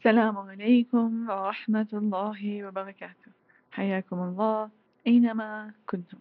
السلام 0.00 0.38
عليكم 0.38 1.30
ورحمة 1.30 1.86
الله 1.92 2.64
وبركاته. 2.64 3.32
حياكم 3.70 4.22
الله 4.22 4.70
أينما 5.06 5.72
كنتم. 5.86 6.18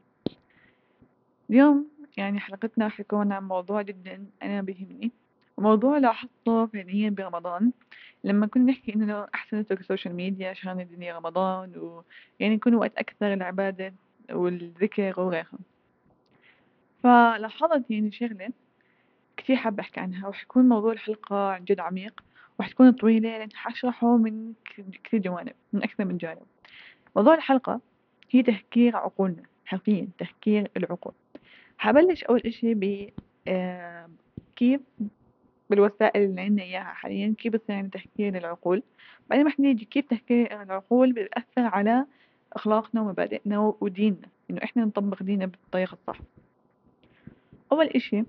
اليوم 1.49 1.87
يعني 2.17 2.39
حلقتنا 2.39 2.85
راح 2.85 3.01
تكون 3.01 3.31
عن 3.31 3.47
موضوع 3.47 3.81
جدا 3.81 4.25
أنا 4.43 4.61
بيهمني 4.61 5.11
موضوع 5.57 5.97
لاحظته 5.97 6.65
فعليا 6.65 7.09
برمضان 7.09 7.71
لما 8.23 8.47
كنا 8.47 8.71
نحكي 8.71 8.95
إنه 8.95 9.27
أحسن 9.35 9.59
نترك 9.59 9.79
السوشيال 9.79 10.15
ميديا 10.15 10.49
عشان 10.49 10.79
الدنيا 10.79 11.17
رمضان 11.17 11.71
ويعني 11.77 12.55
يكون 12.55 12.75
وقت 12.75 12.97
أكثر 12.97 13.33
العبادة 13.33 13.93
والذكر 14.31 15.19
وغيرها. 15.19 15.59
فلاحظت 17.03 17.91
يعني 17.91 18.11
شغلة 18.11 18.49
كثير 19.37 19.55
حابة 19.55 19.81
أحكي 19.81 19.99
عنها 19.99 20.27
وحيكون 20.27 20.69
موضوع 20.69 20.91
الحلقة 20.91 21.49
عن 21.49 21.63
جد 21.63 21.79
عميق. 21.79 22.23
وحتكون 22.59 22.91
طويلة 22.91 23.37
لأن 23.37 23.49
حشرحه 23.53 24.17
من 24.17 24.53
كثير 25.03 25.19
جوانب 25.19 25.53
من 25.73 25.83
أكثر 25.83 26.05
من 26.05 26.17
جانب. 26.17 26.45
موضوع 27.15 27.33
الحلقة 27.33 27.81
هي 28.31 28.43
تهكير 28.43 28.95
عقولنا 28.95 29.43
حرفيا 29.65 30.07
تهكير 30.17 30.71
العقول. 30.77 31.13
حبلش 31.77 32.23
أول 32.23 32.41
إشي 32.45 32.73
ب 32.73 33.09
كيف 34.55 34.81
بالوسائل 35.69 36.23
اللي 36.23 36.41
عندنا 36.41 36.63
إياها 36.63 36.83
حاليا 36.83 37.35
كيف 37.37 37.53
بصير 37.53 37.75
عندنا 37.75 38.03
تهكير 38.03 38.33
للعقول 38.33 38.83
بعدين 39.29 39.47
رح 39.47 39.59
نيجي 39.59 39.85
كيف 39.85 40.05
تهكير 40.05 40.61
العقول 40.61 41.13
بيأثر 41.13 41.41
على 41.57 42.05
أخلاقنا 42.53 43.01
ومبادئنا 43.01 43.73
وديننا 43.81 44.27
إنه 44.49 44.63
إحنا 44.63 44.85
نطبق 44.85 45.23
ديننا 45.23 45.45
بالطريقة 45.45 45.93
الصح. 45.93 46.19
أول 47.71 47.85
إشي 47.85 48.23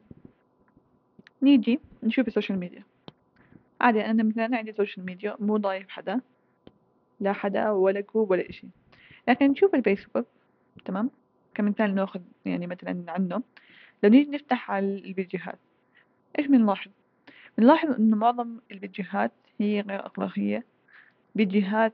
نيجي 1.42 1.80
نشوف 2.02 2.28
ال 2.28 2.33
social 2.33 2.58
media. 2.58 2.84
عادي 3.80 4.04
أنا 4.04 4.22
مثلا 4.22 4.56
عندي 4.56 4.72
social 4.72 5.06
media 5.06 5.36
مو 5.38 5.56
ضايف 5.56 5.88
حدا. 5.88 6.20
لا 7.20 7.32
حدا 7.32 7.70
ولا 7.70 8.00
group 8.00 8.30
ولا 8.30 8.48
إشي. 8.50 8.66
لكن 9.28 9.50
نشوف 9.50 9.74
الفيسبوك 9.74 10.26
تمام؟ 10.84 11.10
كمثال 11.54 11.94
ناخذ 11.94 12.20
يعني 12.44 12.66
مثلا 12.66 13.04
عنه. 13.08 13.42
لو 14.02 14.10
نيجي 14.10 14.30
نفتح 14.30 14.70
على 14.70 14.86
الفيديوهات 14.86 15.58
إيش 16.38 16.46
بنلاحظ؟ 16.46 16.90
بنلاحظ 17.58 17.90
إنه 17.90 18.16
معظم 18.16 18.58
الفيديوهات 18.70 19.32
هي 19.60 19.80
غير 19.80 20.06
أخلاقية. 20.06 20.64
فيديوهات 21.36 21.92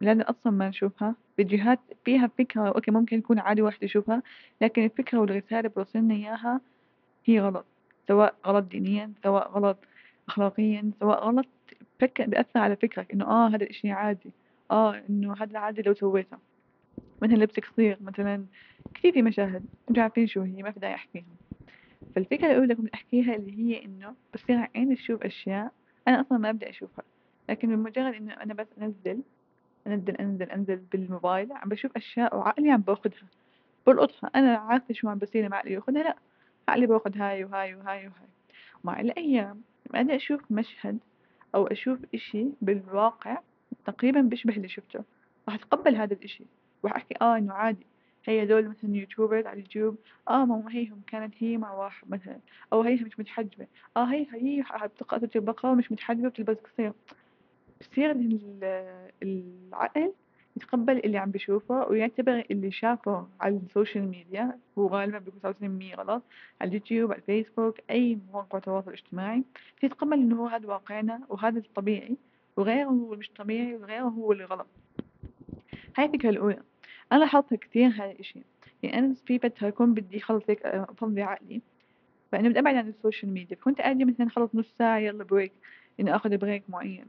لازم 0.00 0.20
أصلا 0.20 0.52
ما 0.52 0.68
نشوفها. 0.68 1.14
فيديوهات 1.36 1.80
فيها 2.04 2.26
فكرة 2.38 2.68
okay 2.68 2.90
ممكن 2.90 3.18
يكون 3.18 3.38
عادي 3.38 3.62
واحد 3.62 3.82
يشوفها 3.82 4.22
لكن 4.60 4.84
الفكرة 4.84 5.18
والرسالة 5.18 5.68
بوصلنا 5.68 6.14
إياها 6.14 6.60
هي 7.24 7.40
غلط. 7.40 7.66
سواء 8.08 8.34
غلط 8.46 8.64
دينيا 8.64 9.12
سواء 9.22 9.50
غلط 9.50 9.78
أخلاقيا 10.28 10.90
سواء 11.00 11.24
غلط 11.24 11.46
فكر 12.00 12.26
بيأثر 12.26 12.60
على 12.60 12.76
فكرك 12.76 13.12
إنه 13.12 13.24
آه 13.24 13.48
هذا 13.48 13.56
الإشي 13.64 13.90
عادي 13.90 14.30
آه 14.70 15.02
إنه 15.10 15.34
هذا 15.34 15.50
العادي 15.50 15.82
لو 15.82 15.94
سويته 15.94 16.38
مثلا 17.22 17.36
لبسك 17.36 17.64
قصير 17.64 17.98
مثلا 18.00 18.46
كثير 18.94 19.12
في 19.12 19.22
مشاهد 19.22 19.66
أنتوا 19.90 20.02
عارفين 20.02 20.26
شو 20.26 20.42
هي 20.42 20.62
ما 20.62 20.70
في 20.70 20.80
داعي 20.80 20.94
أحكيها. 20.94 21.24
فالفكرة 22.14 22.58
اللي 22.58 22.74
كنت 22.74 22.94
أحكيها 22.94 23.34
اللي 23.34 23.58
هي 23.58 23.84
إنه 23.84 24.14
بصير 24.34 24.68
عيني 24.76 24.96
تشوف 24.96 25.22
أشياء 25.22 25.72
أنا 26.08 26.20
أصلا 26.20 26.38
ما 26.38 26.50
أبدأ 26.50 26.68
أشوفها. 26.70 27.04
لكن 27.48 27.68
بمجرد 27.76 28.14
إنه 28.14 28.32
أنا 28.32 28.54
بس 28.54 28.66
أنزل 28.82 29.22
أنزل 29.86 30.16
أنزل 30.16 30.50
أنزل 30.50 30.76
بالموبايل 30.76 31.52
عم 31.52 31.68
بشوف 31.68 31.96
أشياء 31.96 32.36
وعقلي 32.36 32.70
عم 32.70 32.80
باخدها. 32.80 33.28
بلقطها. 33.86 34.30
أنا 34.34 34.56
عارفة 34.56 34.94
شو 34.94 35.08
عم 35.08 35.18
بصير 35.18 35.48
مع 35.48 35.56
عقلي 35.56 35.72
ياخدها 35.72 36.02
لأ 36.02 36.16
عقلي 36.68 36.86
باخد 36.86 37.18
هاي 37.18 37.44
وهاي 37.44 37.74
وهاي 37.74 38.06
وهاي. 38.08 38.28
مع 38.84 39.00
الأيام 39.00 39.62
أنا 39.94 40.16
أشوف 40.16 40.40
مشهد 40.50 40.98
أو 41.54 41.66
أشوف 41.66 41.98
إشي 42.14 42.46
بالواقع 42.62 43.38
تقريبا 43.84 44.20
بيشبه 44.20 44.56
اللي 44.56 44.68
شفته. 44.68 45.04
راح 45.48 45.54
أتقبل 45.54 45.96
هذا 45.96 46.14
الإشي 46.14 46.44
راح 46.84 46.96
أحكي 46.96 47.14
آه 47.22 47.36
إنه 47.36 47.52
عادي. 47.52 47.86
هي 48.24 48.46
دول 48.46 48.68
مثلا 48.68 48.96
YouTubers 48.96 49.46
على 49.46 49.54
اليوتيوب 49.54 49.96
آه 50.28 50.44
ماما 50.44 50.72
هيهم 50.72 51.02
كانت 51.06 51.34
هي 51.38 51.56
مع 51.56 51.72
واحد 51.72 52.10
مثلا 52.10 52.38
أو 52.72 52.82
هيها 52.82 53.04
مش 53.04 53.18
متحجبة 53.18 53.66
آه 53.96 54.04
هي 54.04 54.26
هي 54.32 54.64
بتقرأ 54.84 55.28
البقرة 55.36 55.70
ومش 55.70 55.92
متحجبة 55.92 56.28
بتلبس 56.28 56.56
قصير. 56.56 56.92
بصير 57.80 58.16
العقل 59.22 60.12
يتقبل 60.58 60.98
اللي 60.98 61.18
عم 61.18 61.30
بيشوفه 61.30 61.88
ويعتبر 61.88 62.44
اللي 62.50 62.70
شافه 62.70 63.28
على 63.40 63.56
ال 63.56 63.63
social 63.63 64.08
media 64.08 64.58
هو 64.78 64.86
غالبا 64.86 65.18
بيكون 65.18 65.40
99% 65.94 65.98
غلط 65.98 66.22
على 66.60 66.68
اليوتيوب 66.68 67.12
على 67.12 67.20
الفيسبوك 67.20 67.80
أي 67.90 68.18
مواقع 68.32 68.58
تواصل 68.58 68.92
اجتماعي 68.92 69.44
يتقبل 69.82 70.12
إنه 70.12 70.36
هو 70.36 70.46
هذا 70.46 70.68
واقعنا 70.68 71.20
وهذا 71.28 71.58
الطبيعي 71.58 72.16
وغيره 72.56 72.88
هو 72.88 73.16
مش 73.16 73.30
طبيعي 73.30 73.76
وغيره 73.76 74.02
هو 74.02 74.32
اللي 74.32 74.44
غلط. 74.44 74.66
هاي 75.98 76.06
الفكرة 76.06 76.30
الأولى. 76.30 76.62
أنا 77.12 77.18
لاحظت 77.18 77.54
كثير 77.54 77.88
هذا 77.88 78.10
الإشي. 78.10 78.42
يعني 78.82 78.98
أنا 78.98 79.14
في 79.26 79.38
فترة 79.38 79.70
كنت 79.70 80.00
بدي 80.00 80.20
خلص 80.20 80.44
هيك 80.48 80.66
أفضي 80.66 81.22
عقلي. 81.22 81.62
فأنا 82.32 82.48
بدي 82.48 82.58
أبعد 82.58 82.74
عن 82.74 82.88
ال 82.88 82.94
social 82.94 83.32
media. 83.32 83.56
فكنت 83.56 83.80
أجي 83.80 84.04
مثلا 84.04 84.28
خلص 84.28 84.50
نص 84.54 84.74
ساعة 84.78 84.98
يلا 84.98 85.24
break 85.24 85.52
إني 86.00 86.16
آخذ 86.16 86.36
break 86.36 86.62
معين. 86.68 87.06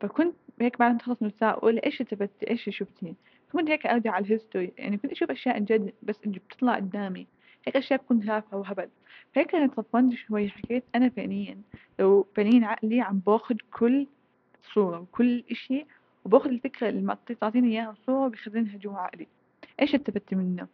فكنت 0.00 0.34
هيك 0.60 0.78
بعد 0.78 0.92
ما 0.92 0.98
تخلص 0.98 1.22
نص 1.22 1.32
ساعة 1.40 1.52
أقول 1.52 1.78
إيش 1.78 2.00
استفدتي 2.00 2.50
إيش 2.50 2.70
شفتي 2.70 3.14
كنت 3.54 3.70
هيك 3.70 3.86
أرجع 3.86 4.12
على 4.12 4.24
ال 4.24 4.30
history 4.30 4.72
يعني 4.78 4.96
كنت 4.96 5.12
أشوف 5.12 5.30
أشياء 5.30 5.58
جد 5.58 5.92
بس 6.02 6.18
بتطلع 6.26 6.76
قدامي. 6.76 7.26
هيك 7.66 7.76
أشياء 7.76 8.00
كنت 8.08 8.24
تافهة 8.26 8.56
وهبل. 8.58 8.88
فهيك 9.34 9.54
أنا 9.54 9.66
تصفنت 9.66 10.14
شوي 10.14 10.48
حكيت 10.48 10.84
أنا 10.94 11.08
فعليا. 11.08 11.58
لو 11.98 12.26
فعليا 12.36 12.66
عقلي 12.66 13.00
عم 13.00 13.18
باخد 13.26 13.56
كل 13.72 14.06
صورة 14.74 15.00
وكل 15.00 15.44
إشي 15.50 15.86
وباخد 16.24 16.50
الفكرة 16.50 16.88
اللي 16.88 17.16
تعطيني 17.40 17.72
إياها 17.72 17.94
صورة 18.06 18.26
وبخزنها 18.26 18.76
جوا 18.76 18.98
عقلي. 18.98 19.26
إيش 19.80 19.94
استفدت 19.94 20.34
منه؟ 20.34 20.66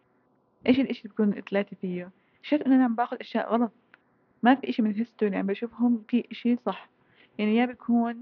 إيش 0.67 0.79
الإشي 0.79 1.01
اللي 1.01 1.13
بكون 1.13 1.41
طلعتي 1.41 1.75
فيه؟ 1.75 2.09
شفت 2.43 2.61
أنا 2.61 2.83
عم 2.83 2.95
باخد 2.95 3.17
أشياء 3.17 3.53
غلط. 3.53 3.71
ما 4.43 4.55
في 4.55 4.69
إشي 4.69 4.81
من 4.81 4.91
ال 4.91 4.97
history 4.97 5.37
عم 5.37 5.47
بشوفهم 5.47 6.03
في 6.07 6.23
إشي 6.31 6.57
صح. 6.65 6.89
يعني 7.37 7.55
يا 7.55 7.65
بيكون 7.65 8.09
آه 8.11 8.15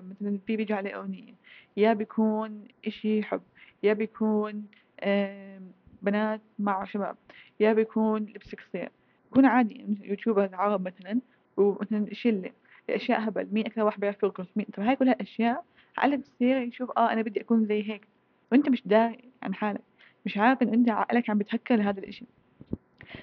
مثلا 0.00 0.38
في 0.46 0.56
بيجوا 0.56 0.76
عليه 0.76 0.96
أغنية. 0.96 1.34
يا 1.76 1.92
بيكون 1.92 2.64
إشي 2.86 3.22
حب 3.22 3.42
يا 3.82 3.92
بيكون 3.92 4.66
آه 5.00 5.60
بنات 6.02 6.40
مع 6.58 6.84
شباب 6.84 7.16
يا 7.60 7.72
بيكون 7.72 8.22
لبس 8.22 8.54
قصير 8.54 8.90
بيكون 9.24 9.46
عادي 9.46 9.98
YouTuber 10.02 10.50
عرب 10.54 10.86
مثلا 10.86 11.20
ومثلا 11.56 12.06
شلة 12.14 12.50
أشياء 12.90 13.28
هبل. 13.28 13.48
مين 13.52 13.66
أكثر 13.66 13.82
واحد 13.82 14.00
بيعرف 14.00 14.22
يرقص. 14.22 14.46
مين 14.56 14.66
طب 14.76 14.82
هاي 14.82 14.96
كلها 14.96 15.16
أشياء 15.20 15.64
عقلك 15.98 16.18
بصير 16.18 16.56
يشوف 16.62 16.90
آه 16.98 17.12
أنا 17.12 17.22
بدي 17.22 17.40
أكون 17.40 17.64
زي 17.66 17.90
هيك. 17.90 18.08
وأنت 18.52 18.68
مش 18.68 18.82
داري 18.86 19.30
عن 19.42 19.54
حالك. 19.54 19.80
مش 20.26 20.38
عارف 20.38 20.62
إن 20.62 20.68
أنت 20.68 20.88
عقلك 20.88 21.30
عم 21.30 21.38
بتهكر 21.38 21.76
لهذا 21.76 21.98
الإشي. 22.00 22.26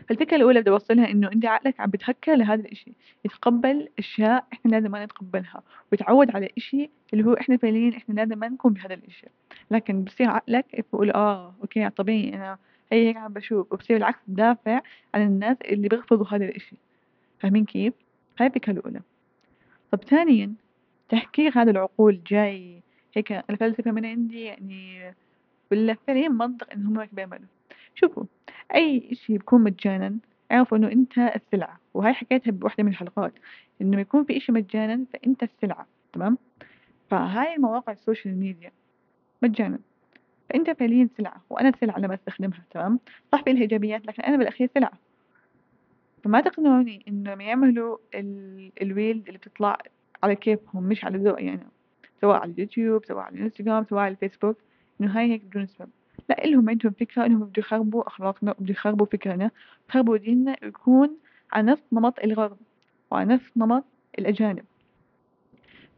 فالفكرة 0.09 0.37
الأولى 0.37 0.61
بدي 0.61 0.69
أوصلها 0.69 1.11
إنه 1.11 1.31
أنت 1.31 1.45
عقلك 1.45 1.79
عم 1.79 1.89
بتهكر 1.89 2.35
لهذا 2.35 2.61
الإشي. 2.61 2.93
يتقبل 3.25 3.89
أشياء 3.99 4.45
إحنا 4.53 4.71
لازم 4.71 4.91
ما 4.91 5.05
نتقبلها. 5.05 5.63
ويتعود 5.91 6.35
على 6.35 6.49
إشي 6.57 6.89
اللي 7.13 7.25
هو 7.25 7.33
إحنا 7.33 7.57
فعليا 7.57 7.97
إحنا 7.97 8.13
لازم 8.13 8.39
ما 8.39 8.49
نكون 8.49 8.73
بهذا 8.73 8.93
الإشي. 8.93 9.27
لكن 9.71 10.03
بصير 10.03 10.29
عقلك 10.29 10.65
يقول 10.73 11.11
آه 11.11 11.55
أوكي 11.61 11.89
طبيعي 11.89 12.35
أنا 12.35 12.57
هي 12.91 13.07
هيك 13.07 13.17
عم 13.17 13.33
بشوف. 13.33 13.73
وبصير 13.73 13.97
بالعكس 13.97 14.19
تدافع 14.27 14.81
عن 15.13 15.21
الناس 15.21 15.57
اللي 15.61 15.87
بيرفضوا 15.87 16.25
هذا 16.27 16.45
الإشي. 16.45 16.75
فاهمين 17.39 17.65
كيف؟ 17.65 17.93
هاي 18.39 18.47
الفكرة 18.47 18.73
الأولى. 18.73 19.01
طب 19.91 20.03
ثانيا 20.03 20.53
تحكير 21.09 21.51
هذا 21.55 21.71
العقول 21.71 22.19
جاي 22.27 22.81
هيك 23.15 23.31
الفلسفة 23.31 23.91
من 23.91 24.05
عندي 24.05 24.41
يعني 24.41 25.13
ولا 25.71 25.97
فعليا 26.07 26.29
منطق 26.29 26.73
إن 26.73 26.85
هم 26.85 26.99
هيك 26.99 27.15
بيعملوا 27.15 27.47
شوفوا 27.95 28.23
أي 28.75 29.09
إشي 29.11 29.33
بيكون 29.33 29.63
مجانا 29.63 30.17
اعرفوا 30.51 30.77
إنه 30.77 30.91
أنت 30.91 31.17
السلعة. 31.17 31.79
وهاي 31.93 32.13
حكيتها 32.13 32.51
بوحدة 32.51 32.83
من 32.83 32.89
الحلقات 32.89 33.33
إنه 33.81 33.99
يكون 33.99 34.23
في 34.23 34.37
إشي 34.37 34.51
مجانا 34.51 35.05
فأنت 35.13 35.43
السلعة 35.43 35.87
تمام؟ 36.13 36.37
فهاي 37.09 37.55
المواقع 37.55 37.93
ال 37.93 38.00
social 38.00 38.37
media. 38.37 38.71
مجانا. 39.41 39.79
فأنت 40.49 40.69
فعليا 40.69 41.09
سلعة 41.17 41.41
وأنا 41.49 41.71
سلعة 41.81 41.99
لما 41.99 42.13
أستخدمها 42.13 42.63
تمام؟ 42.71 42.99
صح 43.31 43.43
في 43.43 43.49
إيجابيات 43.49 44.07
لكن 44.07 44.23
أنا 44.23 44.37
بالأخير 44.37 44.69
سلعة. 44.73 44.93
فما 46.23 46.41
تقنعوني 46.41 47.05
إنهم 47.07 47.41
يعملوا 47.41 47.97
ال... 48.15 48.71
اللي 48.81 49.21
بتطلع 49.31 49.77
على 50.23 50.35
كيفهم 50.35 50.83
مش 50.83 51.05
على 51.05 51.17
ذوقي 51.17 51.45
يعني 51.45 51.67
سواء 52.21 52.37
على 52.41 52.51
اليوتيوب 52.51 53.05
سواء 53.05 53.23
على 53.23 53.35
الإنستغرام 53.35 53.83
سواء 53.83 54.01
على 54.01 54.11
الفيسبوك 54.11 54.57
إنه 55.01 55.19
هاي 55.19 55.31
هيك 55.31 55.43
بدون 55.43 55.67
سبب. 55.67 55.89
لا 56.29 56.45
إلهم 56.45 56.69
عندهم 56.69 56.91
فكرة 56.91 57.25
إنهم 57.25 57.43
بده 57.43 57.59
يخربوا 57.59 58.07
أخلاقنا 58.07 58.55
بده 58.59 58.71
يخربوا 58.71 59.05
فكرنا. 59.05 59.51
يخربوا 59.89 60.17
ديننا 60.17 60.55
ويكون 60.63 61.17
على 61.51 61.71
نفس 61.71 61.83
نمط 61.93 62.19
الغرب 62.19 62.57
وعلى 63.11 63.33
نفس 63.33 63.51
نمط 63.57 63.85
الأجانب. 64.19 64.65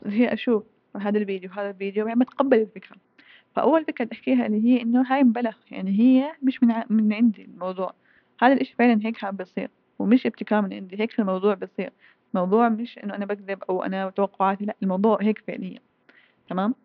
هي 0.05 0.33
أشوف 0.33 0.63
هذا 0.97 1.17
الفيديو 1.17 1.49
هذا 1.51 1.69
الفيديو 1.69 2.07
يعني 2.07 2.19
بتقبل 2.19 2.57
الفكرة. 2.57 2.97
فأول 3.55 3.85
فكرة 3.85 4.05
تحكيها 4.05 4.45
اللي 4.45 4.65
هي 4.65 4.81
إنه 4.81 5.01
هاي 5.07 5.23
مبلغ 5.23 5.55
يعني 5.71 5.99
هي 5.99 6.31
مش 6.43 6.63
من, 6.63 6.71
ع... 6.71 6.85
من 6.89 7.13
عندي 7.13 7.41
الموضوع. 7.43 7.93
هذا 8.41 8.53
الإشي 8.53 8.75
فعلا 8.75 8.99
هيك 9.03 9.23
عم 9.23 9.35
بيصير 9.35 9.69
ومش 9.99 10.25
ابتكار 10.25 10.61
من 10.61 10.73
عندي 10.73 10.99
هيك 10.99 11.19
الموضوع 11.19 11.53
بيصير. 11.53 11.91
موضوع 12.33 12.69
مش 12.69 12.99
إنه 13.03 13.15
أنا 13.15 13.25
بكذب 13.25 13.63
أو 13.69 13.83
أنا 13.83 14.09
توقعاتي 14.09 14.65
لأ 14.65 14.75
الموضوع 14.83 15.17
هيك 15.21 15.43
فعليا. 15.47 15.79
تمام؟ 16.49 16.75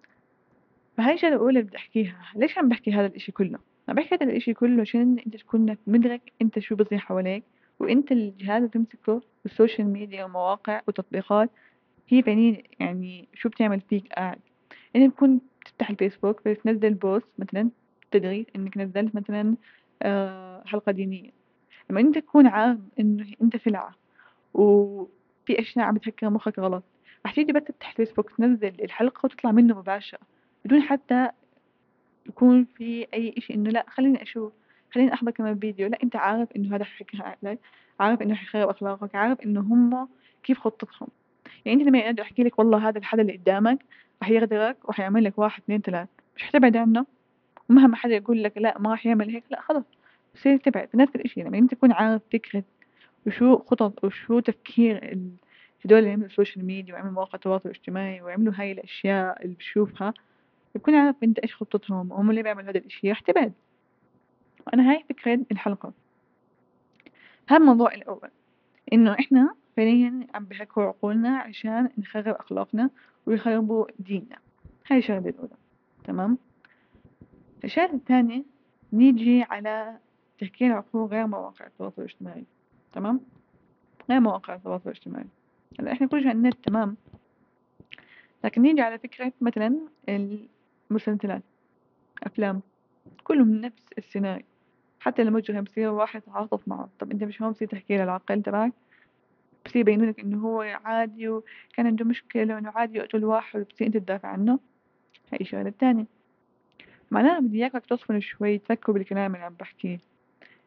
فهاي 1.01 1.15
الشغلة 1.15 1.35
الأولى 1.35 1.59
اللي 1.59 1.69
بدي 1.69 1.77
أحكيها 1.77 2.33
ليش 2.37 2.59
عم 2.59 2.69
بحكي 2.69 2.93
هذا 2.93 3.07
الإشي 3.07 3.33
كله؟ 3.33 3.59
عم 3.89 3.95
بحكي 3.95 4.15
هذا 4.15 4.25
الإشي 4.25 4.55
كله 4.55 4.81
عشان 4.81 5.19
أنت 5.27 5.37
تكون 5.37 5.77
مدرك 5.87 6.33
أنت 6.43 6.59
شو 6.59 6.77
بصير 6.77 6.99
حواليك 6.99 7.45
وأنت 7.79 8.13
الجهاز 8.13 8.57
اللي 8.57 8.69
تمسكه 8.69 9.23
بال 9.45 9.55
social 9.55 9.87
media 9.87 10.25
ومواقع 10.25 10.81
وتطبيقات 10.89 11.51
هي 12.09 12.23
فعليا 12.23 12.63
يعني 12.81 13.29
شو 13.35 13.49
بتعمل 13.49 13.81
فيك 13.81 14.13
قاعد. 14.13 14.39
يعني 14.95 15.09
بكون 15.09 15.41
تفتح 15.65 15.91
الفيسبوك 15.91 16.49
بتنزل 16.49 16.95
post 16.95 17.27
مثلا 17.39 17.71
تدري 18.11 18.47
إنك 18.57 18.77
نزلت 18.77 19.15
مثلا 19.15 19.57
آه، 20.03 20.63
حلقة 20.67 20.93
دينية. 20.93 21.31
لما 21.91 22.01
أنت 22.01 22.19
تكون 22.19 22.47
عارف 22.47 22.79
إنه 23.01 23.27
أنت 23.43 23.57
سلعة 23.57 23.95
وفي 24.55 25.61
أشياء 25.61 25.85
عم 25.85 25.95
بتفكر 25.95 26.31
مخك 26.31 26.59
غلط 26.59 26.85
راح 27.27 27.35
تيجي 27.35 27.53
بس 27.53 27.63
تفتح 27.63 27.91
الفيسبوك 27.91 28.31
تنزل 28.31 28.75
الحلقة 28.85 29.21
وتطلع 29.25 29.53
منه 29.53 29.79
مباشرة. 29.79 30.40
بدون 30.65 30.83
حتى 30.83 31.31
يكون 32.27 32.65
في 32.65 33.07
أي 33.15 33.35
إشي 33.39 33.55
إنه 33.55 33.71
لا 33.71 33.87
خليني 33.89 34.23
أشوف 34.23 34.53
خليني 34.93 35.15
أحضر 35.15 35.31
كمان 35.31 35.59
فيديو. 35.59 35.89
لا 35.89 35.99
أنت 36.03 36.17
عارف 36.17 36.49
إنه 36.57 36.77
هذا 36.77 36.85
حكي 36.85 37.19
عليك 37.43 37.59
عارف 38.01 38.23
إنه 38.23 38.35
حيخرب 38.35 38.69
أخلاقك 38.69 39.15
عارف 39.15 39.41
إنه 39.41 39.61
هم 39.61 40.09
كيف 40.43 40.59
خطتهم. 40.59 41.09
يعني 41.65 41.81
أنت 41.81 41.89
لما 41.89 41.99
يقعد 41.99 42.21
احكي 42.21 42.43
لك 42.43 42.59
والله 42.59 42.89
هذا 42.89 42.99
الحدا 42.99 43.23
اللي 43.23 43.37
قدامك 43.37 43.79
راح 44.23 44.31
يغدرك 44.31 44.89
وحيعمل 44.89 45.25
لك 45.25 45.39
واحد 45.39 45.63
اثنين 45.63 45.81
ثلاث 45.81 46.09
مش 46.37 46.43
حتبعد 46.43 46.77
عنه؟ 46.77 47.07
ومهما 47.71 47.97
حدا 47.97 48.15
يقول 48.15 48.43
لك 48.43 48.59
لا 48.59 48.79
ما 48.79 48.91
راح 48.91 49.07
يعمل 49.07 49.31
هيك 49.31 49.45
لا 49.51 49.61
خلص 49.61 49.85
بصير 50.35 50.57
تبعد 50.57 50.89
نفس 50.95 51.17
الإشي. 51.17 51.43
لما 51.43 51.59
أنت 51.59 51.75
تكون 51.75 51.93
عارف 51.93 52.23
فكرة 52.33 52.65
وشو 53.27 53.59
خطط 53.59 54.05
وشو 54.05 54.41
تفكير 54.41 55.19
هدول 55.85 55.99
اللي 55.99 56.11
يعملوا 56.11 56.27
ال 56.27 56.32
social 56.32 56.65
media 56.65 56.95
ويعملوا 56.95 57.13
مواقع 57.13 57.35
التواصل 57.35 57.69
الاجتماعي 57.69 58.23
ويعملوا 58.23 58.53
هاي 58.57 58.73
الأشياء 58.73 59.45
اللي 59.45 59.55
بشوفها 59.55 60.15
تكون 60.75 60.95
عارف 60.95 61.17
أنت 61.23 61.39
إيش 61.39 61.57
خطتهم 61.57 62.13
وهم 62.13 62.31
اللي 62.31 62.43
بيعملوا 62.43 62.71
هذا 62.71 62.79
الإشي. 62.79 63.09
راح 63.09 63.21
تبعد 63.21 63.53
وأنا 64.67 64.91
هاي 64.91 65.05
فكرة 65.09 65.41
الحلقة. 65.53 65.93
هذا 67.49 67.61
الموضوع 67.61 67.95
الأول. 67.95 68.31
إنه 68.93 69.13
إحنا 69.13 69.55
فعليا 69.77 70.27
عم 70.35 70.45
بيهكروا 70.45 70.83
عقولنا 70.83 71.39
عشان 71.39 71.89
نخرب 71.99 72.35
أخلاقنا 72.35 72.91
ويخربوا 73.27 73.87
ديننا. 73.99 74.37
هاي 74.91 74.99
الشغلة 74.99 75.29
الأولى. 75.29 75.57
تمام؟ 76.05 76.39
الشغلة 77.65 77.95
الثانية 77.95 78.45
نيجي 78.93 79.43
على 79.43 79.97
تهكير 80.39 80.73
عقول 80.73 81.09
غير 81.09 81.27
مواقع 81.27 81.67
التواصل 81.67 82.03
الاجتماعي. 82.03 82.45
تمام؟ 82.93 83.21
غير 84.11 84.21
مواقع 84.21 84.55
التواصل 84.55 84.91
الاجتماعي. 84.91 85.27
هلا 85.81 85.93
إحنا 85.93 86.07
كل 86.07 86.19
شيء 86.19 86.29
على 86.29 86.39
النت 86.39 86.65
تمام. 86.65 86.97
لكن 88.45 88.63
نيجي 88.63 88.81
على 88.81 88.99
فكرة 88.99 89.33
مثلا 89.41 89.81
المسلسلات 90.91 91.43
أفلام 92.23 92.61
كلهم 93.25 93.51
نفس 93.51 93.83
السيناريو. 93.99 94.45
حتى 95.01 95.25
لما 95.25 95.37
مجرم 95.37 95.65
بصير 95.65 95.91
واحد 95.91 96.23
يتعاطف 96.23 96.69
معه. 96.69 96.89
طب 96.99 97.11
أنت 97.11 97.25
مش 97.25 97.43
هون 97.43 97.53
بصير 97.53 97.69
تحكي 97.69 97.97
له 97.97 98.05
العقل 98.05 98.43
تبعك؟ 98.43 98.73
بصير 99.67 99.81
يبينوا 99.81 100.07
لك 100.07 100.21
إنه 100.21 100.39
هو 100.47 100.61
عادي 100.61 101.29
وكان 101.29 101.87
عنده 101.87 102.05
مشكلة 102.05 102.55
وإنه 102.55 102.71
عادي 102.71 102.99
يقتل 102.99 103.25
واحد 103.25 103.61
وبتصير 103.61 103.87
أنت 103.87 103.97
تدافع 103.97 104.29
عنه. 104.29 104.59
هاي 105.33 105.39
الشغلة 105.41 105.69
الثانية 105.69 106.05
معناها 107.11 107.41
بدي 107.41 107.59
اياكم 107.59 107.79
تصفنوا 107.79 108.21
شوي 108.21 108.59
تفكروا 108.59 108.97
بالكلام 108.97 109.35
اللي 109.35 109.47
عم 109.47 109.55
بحكيه. 109.55 109.99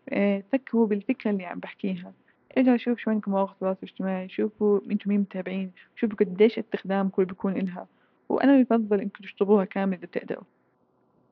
آه 0.10 0.40
تفكروا 0.40 0.88
بالفكرة 0.88 1.31
اللي 1.31 1.46
عم 1.46 1.60
بحكيها. 1.60 2.14
ارجعوا 2.58 2.78
شوفوا 2.78 2.98
شو 3.04 3.12
عندكم 3.12 3.31
مواقع 3.31 3.52
التواصل 3.54 3.80
الاجتماعي 3.84 4.30
شوفوا 4.30 4.80
أنتم 4.92 5.10
مين 5.10 5.20
متابعين 5.20 5.72
شوفوا 5.96 6.18
قديش 6.18 6.60
استخدامكم 6.60 7.24
بيكون 7.24 7.58
إلها. 7.58 7.88
وأنا 8.34 8.62
بفضل 8.62 9.00
إنكم 9.02 9.24
تشطبوها 9.24 9.66
كامل 9.66 9.98
إذا 9.98 10.06
بتقدروا 10.06 10.44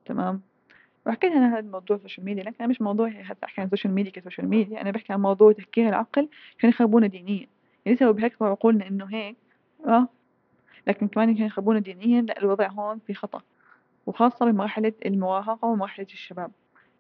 تمام؟ 0.06 0.42
وحكيت 1.07 1.31
أنا 1.31 1.53
هذا 1.53 1.59
الموضوع 1.59 1.98
ال 1.97 2.01
social 2.01 2.25
media 2.25 2.43
لكن 2.44 2.56
أنا 2.59 2.68
مش 2.68 2.81
موضوع 2.81 3.07
هسه 3.09 3.38
أحكي 3.44 3.62
عن 3.62 3.65
ال 3.65 3.69
social 3.69 3.93
media 3.93 4.11
ك 4.11 4.17
social 4.17 4.47
media 4.47 4.81
أنا 4.81 4.92
بحكي 4.92 5.13
عن 5.13 5.21
موضوع 5.21 5.51
تفكير 5.51 5.89
العقل 5.89 6.30
عشان 6.57 6.69
يخربونا 6.69 7.07
دينيا. 7.07 7.48
يعني 7.86 7.95
لسه 7.95 8.12
بيحكوا 8.12 8.48
عقولنا 8.48 8.88
إنه 8.88 9.06
هيك 9.06 9.36
آه. 9.88 10.07
لكن 10.88 11.07
كمان 11.07 11.33
عشان 11.33 11.45
يخربونا 11.45 11.80
دينيا 11.80 12.21
لا 12.21 12.39
الوضع 12.39 12.68
هون 12.68 13.00
في 13.07 13.13
خطأ. 13.13 13.42
وخاصة 14.06 14.45
بمرحلة 14.45 14.94
المراهقة 15.06 15.68
ومرحلة 15.68 16.07
الشباب. 16.13 16.51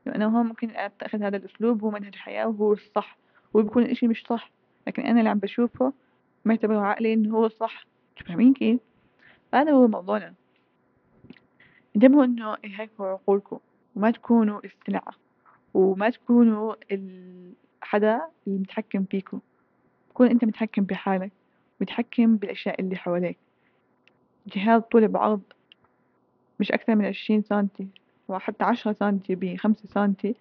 لأنه 0.05 0.37
هون 0.37 0.45
ممكن 0.45 0.69
أتخذ 0.69 1.23
هذا 1.23 1.37
الأسلوب 1.37 1.83
هو 1.83 1.91
منهج 1.91 2.15
حياة 2.15 2.47
وهو 2.47 2.73
الصح. 2.73 3.17
وبيكون 3.53 3.83
الإشي 3.83 4.07
مش 4.07 4.23
صح. 4.27 4.51
لكن 4.87 5.03
أنا 5.03 5.19
اللي 5.19 5.29
عم 5.29 5.39
بشوفه 5.39 5.93
معتبره 6.45 6.79
عقلي 6.79 7.13
إنه 7.13 7.37
هو 7.37 7.45
الصح. 7.45 7.85
فاهمين 8.25 8.53
كيف؟ 8.53 8.79
هذا 9.53 9.71
هو 9.71 9.87
موضوعنا. 9.87 10.33
انتبهوا 11.95 12.25
إنه 12.25 12.57
يهيكوا 12.63 13.05
عقولكم 13.05 13.59
وما 13.95 14.11
تكونوا 14.11 14.61
السلعة 14.65 15.13
وما 15.73 16.09
تكونوا 16.09 16.75
حدا 17.81 18.21
المتحكم 18.47 19.03
فيكم. 19.03 19.39
تكون 20.09 20.27
أنت 20.27 20.45
متحكم 20.45 20.83
بحالك 20.83 21.31
متحكم 21.81 22.35
بالأشياء 22.35 22.81
اللي 22.81 22.95
حواليك. 22.95 23.37
جهاز 24.47 24.81
طول 24.81 25.07
بعرض 25.07 25.41
مش 26.59 26.71
أكثر 26.71 26.95
من 26.95 27.05
عشرين 27.05 27.41
سنتي 27.41 27.87
وحتى 28.27 28.63
عشرة 28.63 28.91
سنتي 28.93 29.35
بخمسة 29.35 29.87
سنتي 29.87 30.35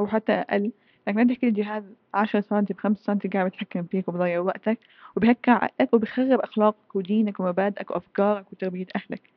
أو 0.00 0.06
حتى 0.06 0.32
أقل. 0.32 0.72
لكن 1.06 1.18
لا 1.18 1.34
تحكي 1.34 1.48
الجهاز 1.48 1.84
عشرة 2.14 2.40
سنتي 2.40 2.74
بخمسة 2.74 3.02
سنتي 3.02 3.28
قاعد 3.28 3.44
بيتحكم 3.44 3.82
فيك 3.82 4.08
وبضيع 4.08 4.40
وقتك 4.40 4.78
وبهكر 5.16 5.52
عقلك 5.52 5.94
وبخرب 5.94 6.40
أخلاقك 6.40 6.96
ودينك 6.96 7.40
ومبادئك 7.40 7.90
وأفكارك 7.90 8.52
وتربية 8.52 8.86
أهلك. 8.96 9.30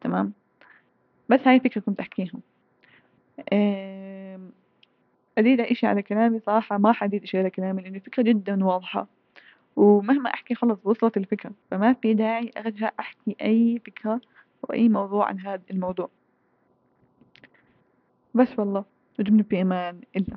تمام؟ 0.00 0.32
بس 1.28 1.40
هاي 1.46 1.56
الفكرة 1.56 1.80
كنت 1.80 2.00
أحكيها. 2.00 2.40
أزيد 5.38 5.60
إشي 5.60 5.86
على 5.86 6.02
كلامي 6.02 6.40
صراحة 6.40 6.78
ما 6.78 6.92
حزيد 6.92 7.22
إشي 7.22 7.38
على 7.38 7.50
كلامي 7.50 7.82
لأن 7.82 7.94
الفكرة 7.94 8.22
جدا 8.22 8.64
واضحة. 8.64 9.06
ومهما 9.76 10.30
أحكي 10.34 10.54
خلص 10.54 10.78
وصلت 10.84 11.16
الفكرة 11.16 11.52
فما 11.70 11.92
في 11.92 12.14
داعي 12.14 12.50
أرجع 12.56 12.90
أحكي 13.00 13.36
أي 13.42 13.80
فكرة 13.86 14.20
أو 14.64 14.72
أي 14.72 14.88
موضوع 14.88 15.26
عن 15.26 15.40
هذا 15.40 15.62
الموضوع. 15.70 16.10
بس 18.34 18.58
والله 18.58 18.84
في 19.48 19.62
أمان 19.62 20.00
إلا. 20.16 20.36